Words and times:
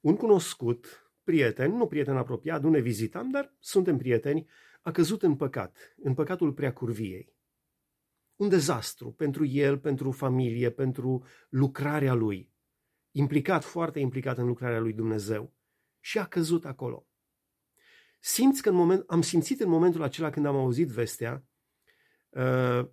Un 0.00 0.16
cunoscut, 0.16 1.10
prieten, 1.24 1.72
nu 1.72 1.86
prieten 1.86 2.16
apropiat, 2.16 2.62
nu 2.62 2.70
ne 2.70 2.80
vizitam, 2.80 3.30
dar 3.30 3.54
suntem 3.58 3.96
prieteni, 3.96 4.48
a 4.82 4.90
căzut 4.90 5.22
în 5.22 5.36
păcat, 5.36 5.94
în 5.96 6.14
păcatul 6.14 6.52
preacurviei. 6.52 7.34
Un 8.36 8.48
dezastru 8.48 9.12
pentru 9.12 9.44
el, 9.44 9.78
pentru 9.78 10.10
familie, 10.10 10.70
pentru 10.70 11.24
lucrarea 11.48 12.14
lui. 12.14 12.52
Implicat, 13.10 13.64
foarte 13.64 13.98
implicat 13.98 14.38
în 14.38 14.46
lucrarea 14.46 14.78
lui 14.78 14.92
Dumnezeu. 14.92 15.54
Și 16.00 16.18
a 16.18 16.26
căzut 16.26 16.64
acolo. 16.64 17.06
Simți 18.20 18.62
că 18.62 18.68
în 18.68 18.74
moment, 18.74 19.04
am 19.06 19.22
simțit 19.22 19.60
în 19.60 19.68
momentul 19.68 20.02
acela 20.02 20.30
când 20.30 20.46
am 20.46 20.56
auzit 20.56 20.88
vestea, 20.88 21.44
uh, 22.28 22.88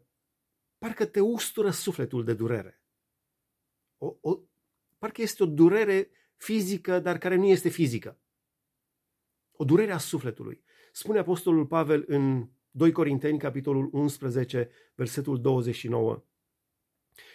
parcă 0.78 1.06
te 1.06 1.20
ustură 1.20 1.70
sufletul 1.70 2.24
de 2.24 2.34
durere. 2.34 2.82
O, 3.98 4.16
o, 4.22 4.40
parcă 4.98 5.22
este 5.22 5.44
o 5.44 5.46
durere 5.46 6.10
fizică, 6.38 7.00
dar 7.00 7.18
care 7.18 7.36
nu 7.36 7.46
este 7.46 7.70
fizică. 7.70 8.20
O 9.52 9.64
durere 9.66 9.92
a 9.92 9.98
sufletului. 9.98 10.64
Spune 10.92 11.20
Apostolul 11.20 11.66
Pavel 11.66 12.04
în 12.08 12.50
2 12.72 12.92
Corinteni, 12.92 13.40
capitolul 13.40 13.90
11, 13.92 14.70
versetul 14.96 15.42
29. 15.42 16.24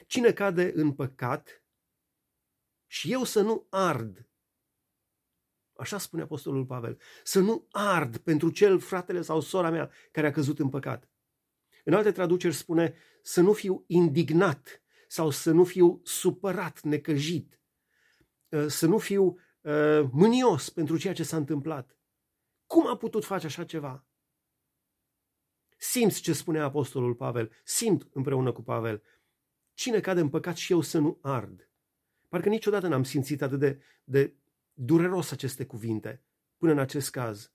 Cine 0.07 0.33
cade 0.33 0.73
în 0.75 0.93
păcat 0.93 1.65
și 2.87 3.13
eu 3.13 3.25
să 3.25 3.41
nu 3.41 3.67
ard, 3.71 4.29
așa 5.77 5.99
spune 5.99 6.23
Apostolul 6.23 6.67
Pavel, 6.67 7.01
să 7.25 7.41
nu 7.41 7.67
ard 7.71 8.17
pentru 8.17 8.51
cel 8.51 8.79
fratele 8.79 9.23
sau 9.23 9.41
sora 9.41 9.71
mea 9.71 9.91
care 10.11 10.27
a 10.27 10.31
căzut 10.31 10.59
în 10.59 10.69
păcat. 10.69 11.11
În 11.85 11.95
alte 11.95 12.13
traduceri 12.13 12.55
spune 12.55 12.95
să 13.23 13.41
nu 13.41 13.53
fiu 13.53 13.85
indignat 13.87 14.83
sau 15.09 15.31
să 15.31 15.51
nu 15.51 15.65
fiu 15.65 16.01
supărat, 16.05 16.81
necăjit, 16.81 17.53
uh, 17.53 17.62
să 18.67 18.87
nu 18.87 18.99
fiu 18.99 19.25
uh, 19.61 20.09
mânios 20.13 20.71
pentru 20.71 20.97
ceea 20.97 21.15
ce 21.15 21.23
s-a 21.23 21.37
întâmplat. 21.37 21.97
Cum 22.67 22.87
a 22.87 22.97
putut 22.97 23.25
face 23.25 23.47
așa 23.47 23.65
ceva? 23.65 24.05
Simți 25.77 26.21
ce 26.21 26.33
spune 26.33 26.61
Apostolul 26.61 27.15
Pavel, 27.15 27.53
simt 27.65 28.09
împreună 28.13 28.53
cu 28.53 28.63
Pavel. 28.63 29.03
Cine 29.75 30.01
cade 30.01 30.21
în 30.21 30.29
păcat 30.29 30.57
și 30.57 30.73
eu 30.73 30.81
să 30.81 30.99
nu 30.99 31.19
ard? 31.21 31.71
Parcă 32.29 32.49
niciodată 32.49 32.89
n-am 32.89 33.03
simțit 33.03 33.43
atât 33.43 33.59
de, 33.59 33.83
de 34.05 34.35
dureros 34.73 35.31
aceste 35.31 35.67
cuvinte, 35.67 36.23
până 36.57 36.73
în 36.73 36.79
acest 36.79 37.11
caz. 37.11 37.53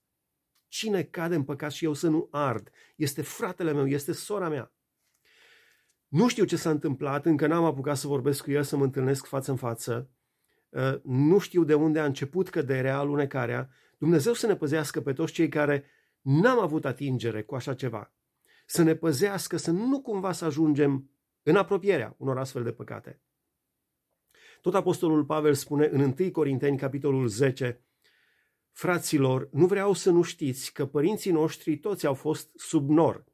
Cine 0.68 1.02
cade 1.02 1.34
în 1.34 1.44
păcat 1.44 1.72
și 1.72 1.84
eu 1.84 1.92
să 1.92 2.08
nu 2.08 2.28
ard? 2.30 2.70
Este 2.96 3.22
fratele 3.22 3.72
meu, 3.72 3.86
este 3.86 4.12
sora 4.12 4.48
mea. 4.48 4.72
Nu 6.08 6.28
știu 6.28 6.44
ce 6.44 6.56
s-a 6.56 6.70
întâmplat, 6.70 7.26
încă 7.26 7.46
n-am 7.46 7.64
apucat 7.64 7.96
să 7.96 8.06
vorbesc 8.06 8.42
cu 8.42 8.50
el, 8.50 8.62
să 8.62 8.76
mă 8.76 8.84
întâlnesc 8.84 9.26
față 9.26 9.50
în 9.50 9.56
față. 9.56 10.10
Uh, 10.68 11.00
nu 11.02 11.38
știu 11.38 11.64
de 11.64 11.74
unde 11.74 11.98
a 11.98 12.04
început 12.04 12.48
căderea, 12.48 12.98
alunecarea. 12.98 13.70
Dumnezeu 13.98 14.32
să 14.32 14.46
ne 14.46 14.56
păzească 14.56 15.00
pe 15.00 15.12
toți 15.12 15.32
cei 15.32 15.48
care 15.48 15.84
n-am 16.20 16.60
avut 16.60 16.84
atingere 16.84 17.42
cu 17.42 17.54
așa 17.54 17.74
ceva. 17.74 18.12
Să 18.66 18.82
ne 18.82 18.94
păzească 18.94 19.56
să 19.56 19.70
nu 19.70 20.00
cumva 20.00 20.32
să 20.32 20.44
ajungem 20.44 21.10
în 21.42 21.56
apropierea 21.56 22.14
unor 22.18 22.38
astfel 22.38 22.62
de 22.62 22.72
păcate. 22.72 23.20
Tot 24.60 24.74
Apostolul 24.74 25.24
Pavel 25.24 25.54
spune 25.54 25.86
în 25.86 26.14
1 26.18 26.30
Corinteni, 26.30 26.78
capitolul 26.78 27.26
10, 27.26 27.82
Fraților, 28.72 29.48
nu 29.52 29.66
vreau 29.66 29.92
să 29.92 30.10
nu 30.10 30.22
știți 30.22 30.72
că 30.72 30.86
părinții 30.86 31.30
noștri 31.30 31.78
toți 31.78 32.06
au 32.06 32.14
fost 32.14 32.50
sub 32.54 32.88
nor, 32.88 33.24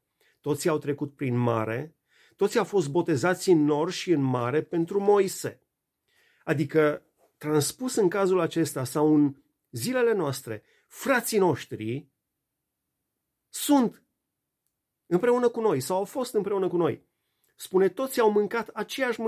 toți 0.40 0.68
au 0.68 0.78
trecut 0.78 1.14
prin 1.14 1.36
mare, 1.36 1.96
toți 2.36 2.58
au 2.58 2.64
fost 2.64 2.90
botezați 2.90 3.50
în 3.50 3.64
nor 3.64 3.90
și 3.90 4.10
în 4.10 4.20
mare 4.20 4.62
pentru 4.62 5.00
Moise. 5.00 5.60
Adică, 6.44 7.02
transpus 7.44 7.94
în 7.94 8.08
cazul 8.08 8.40
acesta 8.40 8.84
sau 8.84 9.14
în 9.14 9.34
zilele 9.70 10.12
noastre, 10.12 10.62
frații 10.88 11.38
noștri 11.38 12.08
sunt 13.48 14.02
împreună 15.06 15.48
cu 15.48 15.60
noi 15.60 15.80
sau 15.80 15.96
au 15.96 16.04
fost 16.04 16.34
împreună 16.34 16.68
cu 16.68 16.76
noi. 16.76 17.06
Spune, 17.56 17.88
toți 17.88 18.20
au 18.20 18.30
mâncat 18.30 18.68
aceeași 18.68 19.20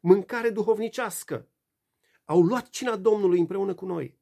mâncare 0.00 0.50
duhovnicească. 0.50 1.48
Au 2.24 2.42
luat 2.42 2.68
cina 2.68 2.96
Domnului 2.96 3.38
împreună 3.38 3.74
cu 3.74 3.86
noi. 3.86 4.18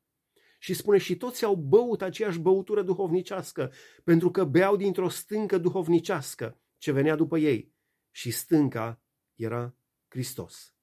Și 0.59 0.75
spune, 0.75 0.99
și 0.99 1.17
toți 1.17 1.45
au 1.45 1.55
băut 1.55 2.03
aceeași 2.03 2.39
băutură 2.39 2.83
duhovnicească, 2.83 3.73
pentru 4.05 4.31
că 4.31 4.45
beau 4.45 4.77
dintr-o 4.77 5.09
stâncă 5.09 5.59
duhovnicească 5.59 6.61
ce 6.79 6.93
venea 6.93 7.17
după 7.17 7.39
ei. 7.39 7.75
Și 8.11 8.31
stânca 8.31 9.03
era 9.35 9.75
Hristos. 10.09 10.75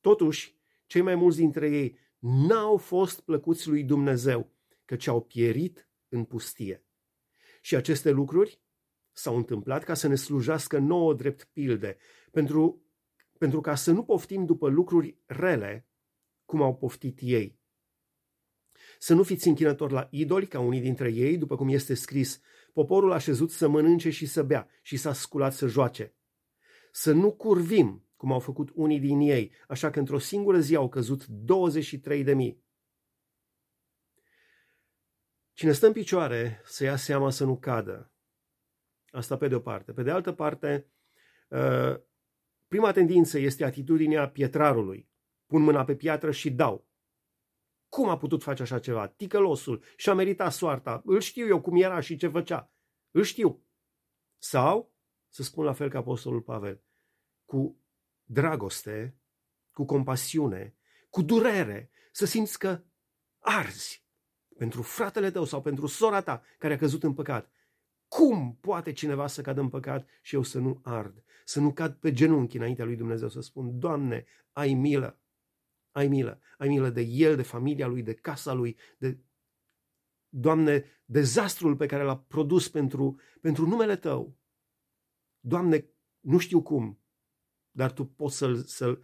Totuși, 0.00 0.62
cei 0.94 1.02
mai 1.02 1.14
mulți 1.14 1.36
dintre 1.36 1.70
ei 1.70 1.98
n-au 2.18 2.76
fost 2.76 3.20
plăcuți 3.20 3.68
lui 3.68 3.84
Dumnezeu, 3.84 4.52
căci 4.84 5.06
au 5.06 5.22
pierit 5.22 5.88
în 6.08 6.24
pustie. 6.24 6.84
Și 7.60 7.76
aceste 7.76 8.10
lucruri 8.10 8.60
s-au 9.12 9.36
întâmplat 9.36 9.84
ca 9.84 9.94
să 9.94 10.08
ne 10.08 10.14
slujească 10.14 10.78
nouă 10.78 11.14
drept 11.14 11.44
pilde, 11.44 11.96
pentru, 12.30 12.82
pentru 13.38 13.60
ca 13.60 13.74
să 13.74 13.92
nu 13.92 14.04
poftim 14.04 14.44
după 14.44 14.68
lucruri 14.68 15.18
rele, 15.26 15.88
cum 16.44 16.62
au 16.62 16.76
poftit 16.76 17.18
ei. 17.20 17.58
Să 18.98 19.14
nu 19.14 19.22
fiți 19.22 19.48
închinători 19.48 19.92
la 19.92 20.08
idoli, 20.10 20.46
ca 20.46 20.60
unii 20.60 20.80
dintre 20.80 21.12
ei, 21.12 21.38
după 21.38 21.56
cum 21.56 21.68
este 21.68 21.94
scris, 21.94 22.40
poporul 22.72 23.12
a 23.12 23.18
șezut 23.18 23.50
să 23.50 23.68
mănânce 23.68 24.10
și 24.10 24.26
să 24.26 24.42
bea 24.42 24.68
și 24.82 24.96
s-a 24.96 25.12
sculat 25.12 25.52
să 25.52 25.66
joace. 25.66 26.14
Să 26.92 27.12
nu 27.12 27.32
curvim, 27.32 28.08
cum 28.24 28.32
au 28.32 28.40
făcut 28.40 28.70
unii 28.74 29.00
din 29.00 29.20
ei, 29.20 29.52
așa 29.68 29.90
că 29.90 29.98
într-o 29.98 30.18
singură 30.18 30.58
zi 30.58 30.74
au 30.74 30.88
căzut 30.88 31.26
23 31.26 32.22
de 32.22 32.34
mii. 32.34 32.64
Cine 35.52 35.72
stă 35.72 35.86
în 35.86 35.92
picioare 35.92 36.60
să 36.64 36.84
ia 36.84 36.96
seama 36.96 37.30
să 37.30 37.44
nu 37.44 37.58
cadă, 37.58 38.12
Asta 39.10 39.36
pe 39.36 39.48
de 39.48 39.54
o 39.54 39.60
parte. 39.60 39.92
Pe 39.92 40.02
de 40.02 40.10
altă 40.10 40.32
parte, 40.32 40.92
uh, 41.48 42.00
prima 42.66 42.92
tendință 42.92 43.38
este 43.38 43.64
atitudinea 43.64 44.30
pietrarului. 44.30 45.10
Pun 45.46 45.62
mâna 45.62 45.84
pe 45.84 45.96
piatră 45.96 46.30
și 46.30 46.50
dau. 46.50 46.88
Cum 47.88 48.08
a 48.08 48.16
putut 48.16 48.42
face 48.42 48.62
așa 48.62 48.78
ceva? 48.78 49.06
Ticălosul 49.06 49.84
și-a 49.96 50.14
meritat 50.14 50.52
soarta. 50.52 51.02
Îl 51.04 51.20
știu 51.20 51.46
eu 51.46 51.60
cum 51.60 51.82
era 51.82 52.00
și 52.00 52.16
ce 52.16 52.28
făcea. 52.28 52.72
Îl 53.10 53.22
știu. 53.22 53.66
Sau, 54.38 54.94
să 55.28 55.42
spun 55.42 55.64
la 55.64 55.72
fel 55.72 55.90
ca 55.90 55.98
Apostolul 55.98 56.42
Pavel, 56.42 56.82
cu 57.44 57.83
dragoste, 58.24 59.18
cu 59.72 59.84
compasiune, 59.84 60.76
cu 61.10 61.22
durere, 61.22 61.90
să 62.12 62.26
simți 62.26 62.58
că 62.58 62.82
arzi 63.38 64.06
pentru 64.56 64.82
fratele 64.82 65.30
tău 65.30 65.44
sau 65.44 65.62
pentru 65.62 65.86
sora 65.86 66.20
ta 66.20 66.42
care 66.58 66.74
a 66.74 66.78
căzut 66.78 67.02
în 67.02 67.14
păcat 67.14 67.54
cum 68.14 68.56
poate 68.60 68.92
cineva 68.92 69.26
să 69.26 69.42
cadă 69.42 69.60
în 69.60 69.68
păcat 69.68 70.08
și 70.22 70.34
eu 70.34 70.42
să 70.42 70.58
nu 70.58 70.80
ard? 70.82 71.24
Să 71.44 71.60
nu 71.60 71.72
cad 71.72 71.94
pe 71.94 72.12
genunchi 72.12 72.56
înaintea 72.56 72.84
lui 72.84 72.96
Dumnezeu, 72.96 73.28
să 73.28 73.40
spun, 73.40 73.78
Doamne, 73.78 74.24
ai 74.52 74.74
milă, 74.74 75.20
ai 75.90 76.08
milă, 76.08 76.40
ai 76.58 76.68
milă 76.68 76.90
de 76.90 77.00
el, 77.00 77.36
de 77.36 77.42
familia 77.42 77.86
lui, 77.86 78.02
de 78.02 78.14
casa 78.14 78.52
lui, 78.52 78.78
de 78.98 79.18
Doamne, 80.28 80.84
dezastrul 81.04 81.76
pe 81.76 81.86
care 81.86 82.02
l-a 82.02 82.18
produs 82.18 82.68
pentru, 82.68 83.20
pentru 83.40 83.66
numele 83.66 83.96
Tău. 83.96 84.38
Doamne, 85.40 85.88
nu 86.20 86.38
știu 86.38 86.62
cum, 86.62 87.03
dar 87.74 87.92
Tu 87.92 88.04
poți 88.04 88.36
să-l, 88.36 88.56
să 88.56 88.98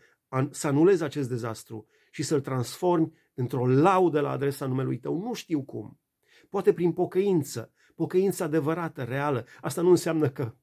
să 0.50 0.66
anulezi 0.66 1.02
acest 1.02 1.28
dezastru 1.28 1.86
și 2.10 2.22
să-l 2.22 2.40
transformi 2.40 3.12
într-o 3.34 3.66
laudă 3.66 4.20
la 4.20 4.30
adresa 4.30 4.66
numelui 4.66 4.98
Tău. 4.98 5.22
Nu 5.22 5.32
știu 5.32 5.62
cum. 5.62 6.00
Poate 6.48 6.72
prin 6.72 6.92
pocăință, 6.92 7.72
pocăință 7.94 8.44
adevărată, 8.44 9.02
reală. 9.02 9.44
Asta 9.60 9.82
nu 9.82 9.90
înseamnă 9.90 10.30
că 10.30 10.54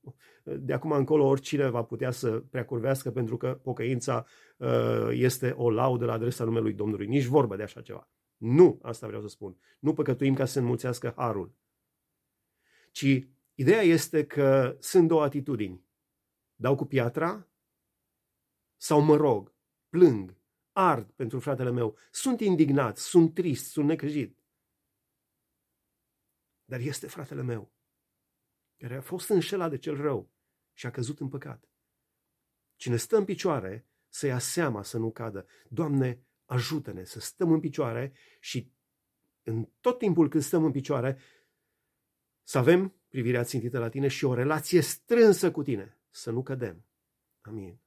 de 0.43 0.73
acum 0.73 0.91
încolo 0.91 1.25
oricine 1.25 1.69
va 1.69 1.83
putea 1.83 2.11
să 2.11 2.43
preacurvească 2.49 3.11
pentru 3.11 3.37
că 3.37 3.59
pocăința 3.63 4.25
uh, 4.57 5.07
este 5.11 5.53
o 5.57 5.69
laudă 5.69 6.05
la 6.05 6.13
adresa 6.13 6.43
numelui 6.43 6.73
Domnului. 6.73 7.07
Nici 7.07 7.25
vorbă 7.25 7.55
de 7.55 7.63
așa 7.63 7.81
ceva. 7.81 8.09
Nu, 8.37 8.79
asta 8.81 9.07
vreau 9.07 9.21
să 9.21 9.27
spun. 9.27 9.57
Nu 9.79 9.93
păcătuim 9.93 10.33
ca 10.33 10.45
să 10.45 10.51
se 10.51 10.59
înmulțească 10.59 11.13
harul. 11.15 11.55
Ci 12.91 13.27
ideea 13.53 13.81
este 13.81 14.25
că 14.25 14.75
sunt 14.79 15.07
două 15.07 15.23
atitudini. 15.23 15.85
Dau 16.55 16.75
cu 16.75 16.85
piatra 16.85 17.46
sau 18.77 19.01
mă 19.01 19.15
rog, 19.15 19.55
plâng, 19.89 20.37
ard 20.71 21.11
pentru 21.11 21.39
fratele 21.39 21.71
meu, 21.71 21.97
sunt 22.11 22.39
indignat, 22.39 22.97
sunt 22.97 23.33
trist, 23.33 23.71
sunt 23.71 23.87
necrejit. 23.87 24.39
Dar 26.65 26.79
este 26.79 27.07
fratele 27.07 27.41
meu, 27.41 27.71
care 28.77 28.95
a 28.95 29.01
fost 29.01 29.29
înșelat 29.29 29.69
de 29.69 29.77
cel 29.77 29.95
rău 29.95 30.29
și 30.73 30.85
a 30.85 30.91
căzut 30.91 31.19
în 31.19 31.29
păcat. 31.29 31.69
Cine 32.75 32.95
stă 32.95 33.17
în 33.17 33.25
picioare, 33.25 33.87
să 34.09 34.25
ia 34.25 34.39
seama 34.39 34.83
să 34.83 34.97
nu 34.97 35.11
cadă. 35.11 35.47
Doamne, 35.69 36.25
ajută-ne 36.45 37.03
să 37.03 37.19
stăm 37.19 37.51
în 37.51 37.59
picioare 37.59 38.13
și 38.39 38.71
în 39.43 39.69
tot 39.79 39.97
timpul 39.97 40.29
când 40.29 40.43
stăm 40.43 40.63
în 40.63 40.71
picioare, 40.71 41.19
să 42.43 42.57
avem 42.57 42.93
privirea 43.07 43.43
țintită 43.43 43.79
la 43.79 43.89
tine 43.89 44.07
și 44.07 44.25
o 44.25 44.33
relație 44.33 44.81
strânsă 44.81 45.51
cu 45.51 45.63
tine, 45.63 45.97
să 46.09 46.31
nu 46.31 46.43
cădem. 46.43 46.85
Amin. 47.41 47.79